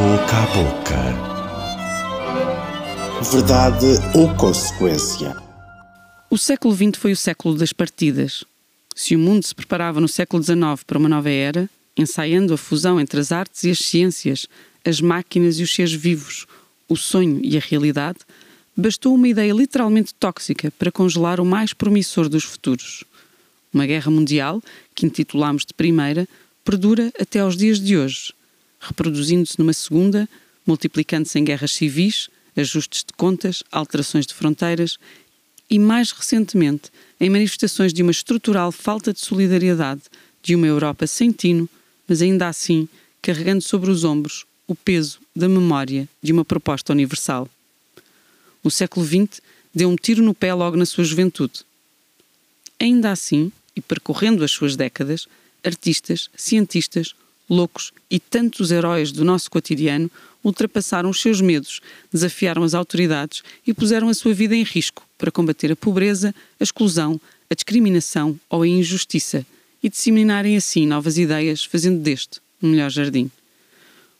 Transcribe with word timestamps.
Boca 0.00 0.34
a 0.34 0.46
boca. 0.56 0.96
Verdade 3.30 3.86
ou 4.14 4.34
consequência? 4.34 5.36
O 6.30 6.38
século 6.38 6.74
XX 6.74 6.96
foi 6.96 7.12
o 7.12 7.16
século 7.16 7.54
das 7.54 7.74
partidas. 7.74 8.42
Se 8.96 9.14
o 9.14 9.18
mundo 9.18 9.44
se 9.44 9.54
preparava 9.54 10.00
no 10.00 10.08
século 10.08 10.42
XIX 10.42 10.82
para 10.86 10.96
uma 10.96 11.06
nova 11.06 11.28
era, 11.28 11.68
ensaiando 11.94 12.54
a 12.54 12.56
fusão 12.56 12.98
entre 12.98 13.20
as 13.20 13.30
artes 13.30 13.64
e 13.64 13.70
as 13.70 13.80
ciências, 13.80 14.46
as 14.86 15.02
máquinas 15.02 15.58
e 15.58 15.64
os 15.64 15.74
seres 15.74 15.92
vivos, 15.92 16.46
o 16.88 16.96
sonho 16.96 17.38
e 17.44 17.58
a 17.58 17.60
realidade, 17.60 18.20
bastou 18.74 19.14
uma 19.14 19.28
ideia 19.28 19.52
literalmente 19.52 20.14
tóxica 20.14 20.72
para 20.78 20.90
congelar 20.90 21.40
o 21.40 21.44
mais 21.44 21.74
promissor 21.74 22.26
dos 22.26 22.44
futuros. 22.44 23.04
Uma 23.70 23.84
guerra 23.84 24.10
mundial, 24.10 24.62
que 24.94 25.04
intitulamos 25.04 25.66
de 25.66 25.74
Primeira, 25.74 26.26
perdura 26.64 27.12
até 27.20 27.40
aos 27.40 27.54
dias 27.54 27.78
de 27.78 27.98
hoje, 27.98 28.32
reproduzindo-se 28.80 29.58
numa 29.58 29.72
segunda, 29.72 30.28
multiplicando-se 30.66 31.38
em 31.38 31.44
guerras 31.44 31.72
civis, 31.72 32.28
ajustes 32.56 33.04
de 33.04 33.12
contas, 33.12 33.62
alterações 33.70 34.26
de 34.26 34.34
fronteiras 34.34 34.98
e, 35.68 35.78
mais 35.78 36.10
recentemente, 36.10 36.90
em 37.20 37.30
manifestações 37.30 37.92
de 37.92 38.02
uma 38.02 38.10
estrutural 38.10 38.72
falta 38.72 39.12
de 39.12 39.20
solidariedade 39.20 40.02
de 40.42 40.54
uma 40.54 40.66
Europa 40.66 41.06
sem 41.06 41.30
tino, 41.30 41.68
mas 42.08 42.22
ainda 42.22 42.48
assim 42.48 42.88
carregando 43.22 43.62
sobre 43.62 43.90
os 43.90 44.02
ombros 44.02 44.46
o 44.66 44.74
peso 44.74 45.20
da 45.34 45.48
memória 45.48 46.08
de 46.22 46.32
uma 46.32 46.44
proposta 46.44 46.92
universal. 46.92 47.48
O 48.62 48.70
século 48.70 49.04
XX 49.04 49.40
deu 49.74 49.88
um 49.88 49.96
tiro 49.96 50.22
no 50.22 50.34
pé 50.34 50.54
logo 50.54 50.76
na 50.76 50.86
sua 50.86 51.04
juventude. 51.04 51.60
Ainda 52.78 53.10
assim, 53.10 53.52
e 53.74 53.80
percorrendo 53.80 54.44
as 54.44 54.50
suas 54.50 54.76
décadas, 54.76 55.26
artistas, 55.64 56.30
cientistas, 56.36 57.14
loucos 57.50 57.92
e 58.08 58.20
tantos 58.20 58.70
heróis 58.70 59.10
do 59.10 59.24
nosso 59.24 59.50
cotidiano 59.50 60.08
ultrapassaram 60.42 61.10
os 61.10 61.20
seus 61.20 61.40
medos, 61.40 61.80
desafiaram 62.10 62.62
as 62.62 62.72
autoridades 62.72 63.42
e 63.66 63.74
puseram 63.74 64.08
a 64.08 64.14
sua 64.14 64.32
vida 64.32 64.54
em 64.54 64.62
risco 64.62 65.04
para 65.18 65.30
combater 65.30 65.72
a 65.72 65.76
pobreza, 65.76 66.34
a 66.58 66.62
exclusão, 66.62 67.20
a 67.50 67.54
discriminação 67.54 68.38
ou 68.48 68.62
a 68.62 68.68
injustiça 68.68 69.44
e 69.82 69.88
disseminarem 69.88 70.56
assim 70.56 70.86
novas 70.86 71.18
ideias, 71.18 71.64
fazendo 71.64 72.00
deste 72.00 72.40
um 72.62 72.70
melhor 72.70 72.90
jardim. 72.90 73.30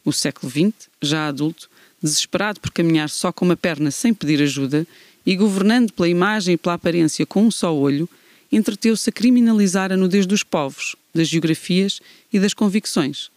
O 0.05 0.13
século 0.13 0.51
XX, 0.51 0.89
já 1.01 1.29
adulto, 1.29 1.71
desesperado 2.03 2.61
por 2.61 2.71
caminhar 2.71 3.09
só 3.09 3.31
com 3.31 3.45
uma 3.45 3.57
perna 3.57 3.91
sem 3.91 4.13
pedir 4.13 4.43
ajuda 4.43 4.87
e 5.25 5.37
governando 5.37 5.93
pela 5.93 6.09
imagem 6.09 6.55
e 6.55 6.59
pela 6.59 6.75
aparência 6.75 7.27
com 7.27 7.45
um 7.45 7.51
só 7.51 7.75
olho, 7.75 8.09
entreteu-se 8.51 9.09
a 9.09 9.13
criminalizar 9.13 9.93
a 9.93 9.97
nudez 9.97 10.27
dos 10.27 10.43
povos, 10.43 10.97
das 11.15 11.29
geografias 11.29 12.01
e 12.33 12.39
das 12.39 12.55
convicções, 12.55 13.31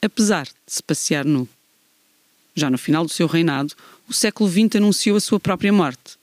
apesar 0.00 0.44
de 0.44 0.52
se 0.66 0.82
passear 0.82 1.24
nu. 1.24 1.48
Já 2.54 2.70
no 2.70 2.78
final 2.78 3.04
do 3.04 3.10
seu 3.10 3.26
reinado, 3.26 3.74
o 4.08 4.12
século 4.12 4.50
XX 4.50 4.76
anunciou 4.76 5.16
a 5.16 5.20
sua 5.20 5.40
própria 5.40 5.72
morte. 5.72 6.18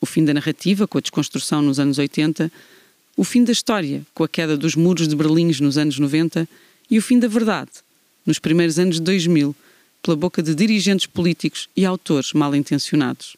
O 0.00 0.06
fim 0.06 0.24
da 0.24 0.34
narrativa, 0.34 0.86
com 0.86 0.98
a 0.98 1.00
desconstrução 1.00 1.62
nos 1.62 1.80
anos 1.80 1.98
80, 1.98 2.50
o 3.16 3.24
fim 3.24 3.42
da 3.42 3.52
história, 3.52 4.06
com 4.14 4.24
a 4.24 4.28
queda 4.28 4.56
dos 4.56 4.74
muros 4.74 5.08
de 5.08 5.16
Berlim 5.16 5.50
nos 5.60 5.78
anos 5.78 5.98
90, 5.98 6.46
e 6.90 6.98
o 6.98 7.02
fim 7.02 7.18
da 7.18 7.26
verdade, 7.26 7.70
nos 8.24 8.38
primeiros 8.38 8.78
anos 8.78 8.96
de 8.96 9.02
2000, 9.02 9.56
pela 10.02 10.16
boca 10.16 10.42
de 10.42 10.54
dirigentes 10.54 11.06
políticos 11.06 11.68
e 11.74 11.84
autores 11.84 12.32
mal 12.32 12.54
intencionados. 12.54 13.36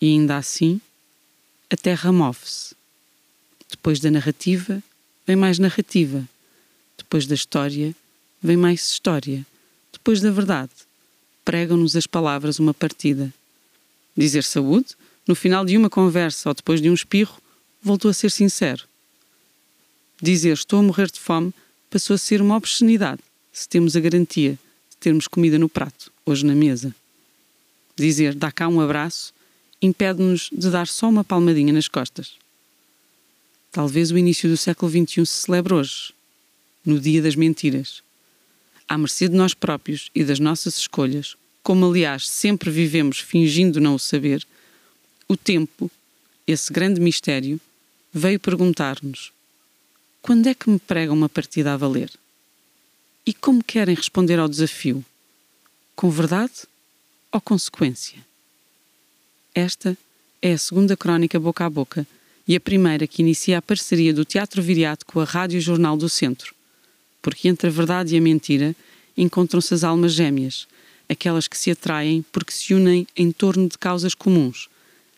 E 0.00 0.06
ainda 0.06 0.36
assim, 0.36 0.80
a 1.70 1.76
Terra 1.76 2.10
move-se. 2.10 2.74
Depois 3.70 4.00
da 4.00 4.10
narrativa, 4.10 4.82
vem 5.24 5.36
mais 5.36 5.60
narrativa. 5.60 6.28
Depois 6.98 7.26
da 7.26 7.34
história, 7.36 7.94
vem 8.42 8.56
mais 8.56 8.90
história. 8.90 9.46
Depois 9.92 10.20
da 10.20 10.32
verdade, 10.32 10.72
pregam-nos 11.44 11.94
as 11.94 12.08
palavras 12.08 12.58
uma 12.58 12.74
partida. 12.74 13.32
Dizer 14.16 14.42
saúde, 14.42 14.96
no 15.28 15.36
final 15.36 15.64
de 15.64 15.76
uma 15.76 15.88
conversa 15.88 16.48
ou 16.48 16.54
depois 16.54 16.82
de 16.82 16.90
um 16.90 16.94
espirro, 16.94 17.40
voltou 17.80 18.10
a 18.10 18.14
ser 18.14 18.32
sincero. 18.32 18.84
Dizer 20.20 20.54
estou 20.54 20.80
a 20.80 20.82
morrer 20.82 21.08
de 21.08 21.20
fome 21.20 21.54
passou 21.88 22.14
a 22.14 22.18
ser 22.18 22.42
uma 22.42 22.56
obscenidade, 22.56 23.22
se 23.52 23.68
temos 23.68 23.94
a 23.94 24.00
garantia 24.00 24.58
de 24.90 24.96
termos 24.98 25.28
comida 25.28 25.58
no 25.58 25.68
prato, 25.68 26.12
hoje 26.26 26.44
na 26.44 26.54
mesa. 26.54 26.94
Dizer 27.96 28.34
dá 28.34 28.50
cá 28.50 28.66
um 28.66 28.80
abraço 28.80 29.32
impede-nos 29.82 30.50
de 30.52 30.70
dar 30.70 30.86
só 30.86 31.08
uma 31.08 31.24
palmadinha 31.24 31.72
nas 31.72 31.88
costas. 31.88 32.32
Talvez 33.72 34.10
o 34.10 34.18
início 34.18 34.48
do 34.48 34.56
século 34.56 34.90
XXI 34.90 35.24
se 35.24 35.42
celebre 35.42 35.74
hoje, 35.74 36.12
no 36.84 36.98
dia 36.98 37.22
das 37.22 37.36
mentiras. 37.36 38.02
À 38.88 38.98
mercê 38.98 39.28
de 39.28 39.36
nós 39.36 39.54
próprios 39.54 40.10
e 40.14 40.24
das 40.24 40.40
nossas 40.40 40.76
escolhas, 40.76 41.36
como 41.62 41.86
aliás 41.86 42.28
sempre 42.28 42.70
vivemos 42.70 43.20
fingindo 43.20 43.80
não 43.80 43.94
o 43.94 43.98
saber, 43.98 44.46
o 45.28 45.36
tempo, 45.36 45.90
esse 46.46 46.72
grande 46.72 47.00
mistério, 47.00 47.60
veio 48.12 48.40
perguntar-nos: 48.40 49.32
quando 50.20 50.48
é 50.48 50.54
que 50.54 50.68
me 50.68 50.78
pregam 50.78 51.14
uma 51.14 51.28
partida 51.28 51.72
a 51.72 51.76
valer? 51.76 52.10
E 53.24 53.32
como 53.32 53.62
querem 53.62 53.94
responder 53.94 54.38
ao 54.38 54.48
desafio? 54.48 55.04
Com 55.94 56.10
verdade 56.10 56.66
ou 57.30 57.40
consequência? 57.40 58.29
Esta 59.54 59.98
é 60.40 60.52
a 60.52 60.58
segunda 60.58 60.96
crónica 60.96 61.38
boca 61.38 61.64
a 61.64 61.70
boca 61.70 62.06
e 62.46 62.54
a 62.54 62.60
primeira 62.60 63.06
que 63.06 63.20
inicia 63.20 63.58
a 63.58 63.62
parceria 63.62 64.14
do 64.14 64.24
Teatro 64.24 64.62
Viriato 64.62 65.04
com 65.04 65.18
a 65.18 65.24
Rádio 65.24 65.60
Jornal 65.60 65.96
do 65.96 66.08
Centro. 66.08 66.54
Porque 67.20 67.48
entre 67.48 67.68
a 67.68 67.70
verdade 67.70 68.14
e 68.14 68.18
a 68.18 68.20
mentira 68.20 68.76
encontram-se 69.16 69.74
as 69.74 69.82
almas 69.82 70.12
gêmeas, 70.12 70.68
aquelas 71.08 71.48
que 71.48 71.58
se 71.58 71.70
atraem 71.70 72.24
porque 72.30 72.52
se 72.52 72.74
unem 72.74 73.06
em 73.16 73.32
torno 73.32 73.68
de 73.68 73.76
causas 73.76 74.14
comuns, 74.14 74.68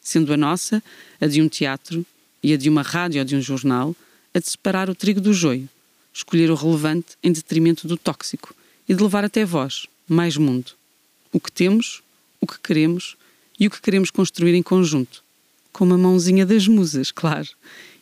sendo 0.01 0.33
a 0.33 0.37
nossa, 0.37 0.83
a 1.21 1.27
de 1.27 1.43
um 1.43 1.49
teatro, 1.49 2.05
e 2.43 2.53
a 2.53 2.57
de 2.57 2.69
uma 2.69 2.83
rádio 2.83 3.21
ou 3.21 3.25
de 3.25 3.37
um 3.37 3.41
jornal, 3.41 3.95
a 4.35 4.39
de 4.39 4.51
separar 4.51 4.89
o 4.89 4.95
trigo 4.95 5.21
do 5.21 5.33
joio, 5.33 5.69
escolher 6.13 6.51
o 6.51 6.55
relevante 6.55 7.17
em 7.23 7.31
detrimento 7.31 7.87
do 7.87 7.97
tóxico 7.99 8.55
e 8.89 8.95
de 8.95 9.03
levar 9.03 9.25
até 9.25 9.45
vós 9.45 9.87
mais 10.09 10.37
mundo. 10.37 10.73
O 11.31 11.39
que 11.39 11.53
temos, 11.53 12.03
o 12.41 12.47
que 12.47 12.59
queremos 12.59 13.17
e 13.59 13.67
o 13.67 13.71
que 13.71 13.81
queremos 13.81 14.11
construir 14.11 14.55
em 14.55 14.63
conjunto, 14.63 15.23
com 15.73 15.85
uma 15.85 15.99
mãozinha 15.99 16.45
das 16.45 16.67
musas, 16.69 17.11
claro, 17.11 17.49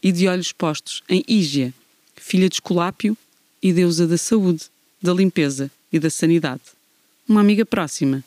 e 0.03 0.11
de 0.11 0.27
olhos 0.27 0.53
postos 0.53 1.03
em 1.09 1.23
Ígia, 1.29 1.73
filha 2.17 2.49
de 2.49 2.57
Esculápio 2.57 3.17
e 3.63 3.73
deusa 3.73 4.07
da 4.07 4.17
saúde, 4.17 4.65
da 5.03 5.13
limpeza 5.13 5.71
e 5.93 5.99
da 5.99 6.11
sanidade. 6.11 6.63
Uma 7.29 7.41
amiga 7.41 7.65
próxima, 7.65 8.25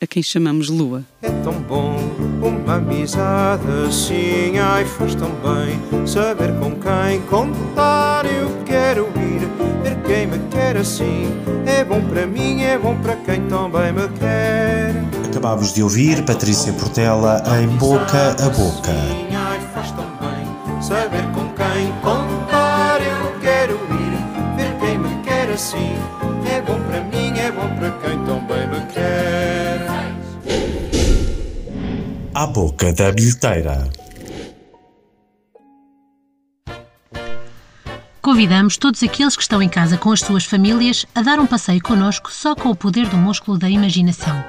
a 0.00 0.06
quem 0.06 0.22
chamamos 0.22 0.68
Lua. 0.68 1.04
É 1.22 1.30
tão 1.42 1.60
bom 1.62 1.96
uma 2.42 2.76
amizade 2.76 3.64
assim, 3.88 4.58
ai 4.58 4.84
faz 4.84 5.14
tão 5.14 5.30
bem 5.30 6.06
saber 6.06 6.52
com 6.58 6.70
quem 6.72 7.20
contar. 7.28 8.26
Eu 8.26 8.64
quero 8.64 9.06
ir 9.16 9.82
ver 9.82 9.96
quem 10.06 10.26
me 10.26 10.38
quer 10.50 10.76
assim. 10.76 11.26
É 11.66 11.84
bom 11.84 12.00
para 12.08 12.26
mim, 12.26 12.62
é 12.62 12.78
bom 12.78 12.96
para 13.00 13.16
quem 13.16 13.46
também 13.48 13.92
me 13.92 14.08
quer. 14.18 14.33
Acabámos 15.44 15.74
de 15.74 15.82
ouvir 15.82 16.24
Patrícia 16.24 16.72
Portela 16.72 17.42
em 17.60 17.66
Boca 17.76 18.30
a 18.30 18.48
Boca. 18.48 18.94
Saber 20.80 21.22
com 21.34 21.52
quem 21.52 21.92
contar. 22.00 22.98
Eu 23.02 23.38
quero 23.42 23.74
ir 23.74 24.56
ver 24.56 24.78
quem 24.80 24.96
me 24.96 25.22
quer 25.22 25.50
assim. 25.52 25.92
É 26.50 26.62
bom 26.62 26.80
para 26.84 27.02
mim, 27.02 27.38
é 27.38 27.52
bom 27.52 27.68
para 27.76 27.90
quem 27.90 28.24
também 28.24 28.68
me 28.68 28.86
quer. 28.90 29.86
À 32.34 32.46
boca 32.46 32.94
da 32.94 33.12
bilheteira. 33.12 33.90
Convidamos 38.22 38.78
todos 38.78 39.02
aqueles 39.02 39.36
que 39.36 39.42
estão 39.42 39.62
em 39.62 39.68
casa 39.68 39.98
com 39.98 40.10
as 40.10 40.20
suas 40.20 40.46
famílias 40.46 41.04
a 41.14 41.20
dar 41.20 41.38
um 41.38 41.46
passeio 41.46 41.82
connosco 41.82 42.32
só 42.32 42.56
com 42.56 42.70
o 42.70 42.74
poder 42.74 43.06
do 43.10 43.18
músculo 43.18 43.58
da 43.58 43.68
imaginação. 43.68 44.42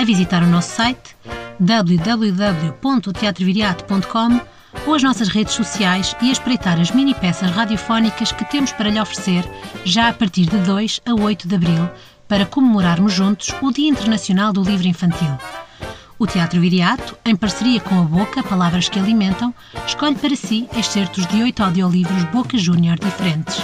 A 0.00 0.04
visitar 0.04 0.42
o 0.42 0.46
nosso 0.46 0.70
site 0.70 1.14
www.teatroviriato.com 1.60 4.40
ou 4.86 4.94
as 4.94 5.02
nossas 5.02 5.28
redes 5.28 5.52
sociais 5.52 6.16
e 6.22 6.30
a 6.30 6.32
espreitar 6.32 6.80
as 6.80 6.90
mini 6.90 7.14
peças 7.14 7.50
radiofónicas 7.50 8.32
que 8.32 8.46
temos 8.46 8.72
para 8.72 8.88
lhe 8.88 8.98
oferecer 8.98 9.44
já 9.84 10.08
a 10.08 10.14
partir 10.14 10.46
de 10.46 10.56
2 10.56 11.02
a 11.04 11.12
8 11.12 11.46
de 11.46 11.54
abril 11.54 11.86
para 12.26 12.46
comemorarmos 12.46 13.12
juntos 13.12 13.54
o 13.60 13.70
Dia 13.70 13.90
Internacional 13.90 14.54
do 14.54 14.62
Livro 14.62 14.88
Infantil. 14.88 15.36
O 16.18 16.26
Teatro 16.26 16.62
Viriato, 16.62 17.14
em 17.22 17.36
parceria 17.36 17.80
com 17.80 18.00
a 18.00 18.04
Boca 18.04 18.42
Palavras 18.42 18.88
que 18.88 18.98
Alimentam, 18.98 19.52
escolhe 19.86 20.14
para 20.14 20.34
si 20.34 20.66
excertos 20.78 21.26
de 21.26 21.42
oito 21.42 21.62
audiolivros 21.62 22.24
Boca 22.32 22.56
Júnior 22.56 22.98
diferentes. 22.98 23.62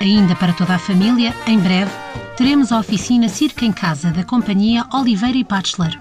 Ainda 0.00 0.34
para 0.34 0.52
toda 0.52 0.74
a 0.74 0.78
família, 0.78 1.32
em 1.46 1.60
breve, 1.60 1.92
teremos 2.36 2.72
a 2.72 2.78
oficina 2.78 3.28
Circa 3.28 3.64
em 3.64 3.72
Casa 3.72 4.10
da 4.10 4.24
companhia 4.24 4.84
Oliveira 4.92 5.38
e 5.38 5.44
Bachelor. 5.44 5.96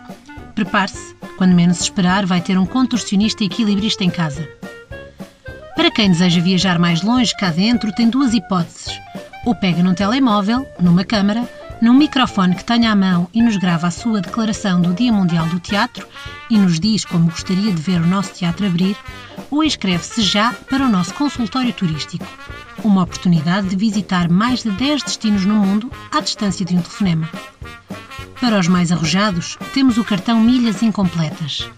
Prepare-se, 0.56 1.15
quando 1.38 1.53
menos 1.53 1.81
esperar, 1.81 2.25
vai 2.25 2.41
ter 2.41 2.57
um 2.57 2.65
contorcionista 2.65 3.44
e 3.44 3.47
equilibrista 3.47 4.03
em 4.03 4.09
casa. 4.09 4.47
Para 5.75 5.91
quem 5.91 6.09
deseja 6.09 6.41
viajar 6.41 6.80
mais 6.80 7.01
longe 7.03 7.35
cá 7.38 7.51
dentro, 7.51 7.94
tem 7.94 8.09
duas 8.09 8.33
hipóteses. 8.33 9.00
Ou 9.45 9.53
pega 9.53 9.83
num 9.83 9.94
telemóvel, 9.94 10.65
numa 10.80 11.03
câmara, 11.03 11.47
num 11.81 11.94
microfone 11.94 12.56
que 12.56 12.63
tenha 12.63 12.91
à 12.91 12.95
mão 12.95 13.27
e 13.33 13.41
nos 13.41 13.57
grava 13.57 13.88
a 13.88 13.91
sua 13.91 14.21
declaração 14.21 14.81
do 14.81 14.94
Dia 14.94 15.12
Mundial 15.12 15.47
do 15.47 15.59
Teatro 15.59 16.07
e 16.50 16.57
nos 16.57 16.80
diz 16.80 17.06
como 17.06 17.30
gostaria 17.30 17.71
de 17.71 17.81
ver 17.81 18.01
o 18.01 18.07
nosso 18.07 18.33
teatro 18.33 18.65
abrir, 18.65 18.95
ou 19.51 19.63
inscreve-se 19.63 20.21
já 20.21 20.53
para 20.69 20.85
o 20.85 20.89
nosso 20.89 21.13
consultório 21.13 21.74
turístico. 21.74 22.25
Uma 22.83 23.03
oportunidade 23.03 23.69
de 23.69 23.75
visitar 23.77 24.30
mais 24.30 24.63
de 24.63 24.71
10 24.71 25.03
destinos 25.03 25.45
no 25.45 25.56
mundo 25.56 25.89
à 26.12 26.19
distância 26.19 26.65
de 26.65 26.75
um 26.75 26.81
telefonema. 26.81 27.30
Para 28.41 28.59
os 28.59 28.68
mais 28.68 28.91
arrojados, 28.91 29.57
temos 29.74 29.97
o 29.97 30.03
cartão 30.03 30.41
Milhas 30.41 30.83
Incompletas. 30.83 31.69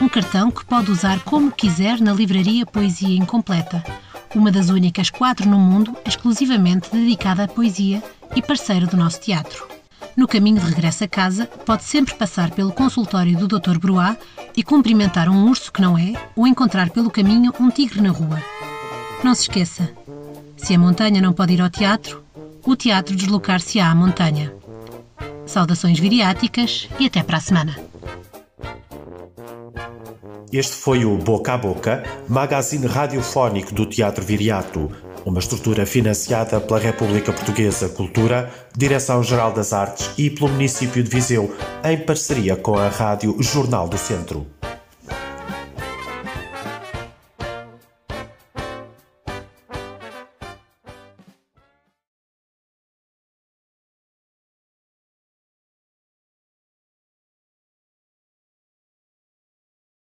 Um 0.00 0.08
cartão 0.08 0.50
que 0.50 0.64
pode 0.64 0.90
usar 0.90 1.20
como 1.20 1.50
quiser 1.50 1.98
na 2.00 2.12
livraria 2.12 2.66
Poesia 2.66 3.16
Incompleta, 3.16 3.82
uma 4.34 4.52
das 4.52 4.68
únicas 4.68 5.08
quatro 5.08 5.48
no 5.48 5.58
mundo 5.58 5.96
exclusivamente 6.04 6.90
dedicada 6.92 7.44
à 7.44 7.48
poesia 7.48 8.02
e 8.36 8.42
parceira 8.42 8.86
do 8.86 8.98
nosso 8.98 9.18
teatro. 9.20 9.66
No 10.14 10.28
caminho 10.28 10.60
de 10.60 10.66
regresso 10.66 11.04
a 11.04 11.08
casa, 11.08 11.46
pode 11.46 11.84
sempre 11.84 12.14
passar 12.14 12.50
pelo 12.50 12.72
consultório 12.72 13.36
do 13.38 13.48
Dr. 13.48 13.78
Bruá 13.78 14.14
e 14.54 14.62
cumprimentar 14.62 15.28
um 15.28 15.48
urso 15.48 15.72
que 15.72 15.80
não 15.80 15.96
é, 15.96 16.12
ou 16.36 16.46
encontrar 16.46 16.90
pelo 16.90 17.10
caminho 17.10 17.52
um 17.58 17.70
tigre 17.70 18.02
na 18.02 18.10
rua. 18.10 18.42
Não 19.22 19.34
se 19.34 19.42
esqueça: 19.42 19.90
se 20.62 20.74
a 20.74 20.78
montanha 20.78 21.20
não 21.20 21.32
pode 21.32 21.54
ir 21.54 21.60
ao 21.60 21.70
teatro, 21.70 22.22
o 22.64 22.76
teatro 22.76 23.16
deslocar-se-á 23.16 23.90
à 23.90 23.94
montanha. 23.94 24.52
Saudações 25.46 25.98
viriáticas 25.98 26.88
e 26.98 27.06
até 27.06 27.22
para 27.22 27.38
a 27.38 27.40
semana. 27.40 27.76
Este 30.52 30.74
foi 30.74 31.04
o 31.04 31.16
Boca 31.16 31.54
a 31.54 31.58
Boca, 31.58 32.04
magazine 32.28 32.86
radiofónico 32.86 33.72
do 33.72 33.86
Teatro 33.86 34.24
Viriato, 34.24 34.90
uma 35.24 35.38
estrutura 35.38 35.86
financiada 35.86 36.60
pela 36.60 36.78
República 36.78 37.32
Portuguesa 37.32 37.88
Cultura, 37.88 38.50
Direção-Geral 38.76 39.52
das 39.52 39.72
Artes 39.72 40.10
e 40.18 40.28
pelo 40.28 40.50
município 40.50 41.02
de 41.02 41.10
Viseu, 41.10 41.54
em 41.84 41.98
parceria 41.98 42.56
com 42.56 42.76
a 42.76 42.88
Rádio 42.88 43.36
Jornal 43.40 43.88
do 43.88 43.96
Centro. 43.96 44.46